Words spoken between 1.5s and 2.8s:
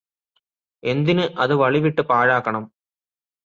വളിവിട്ട് പാഴാക്കണം